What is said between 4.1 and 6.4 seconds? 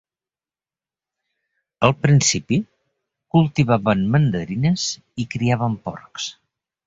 mandarines i criaven porcs.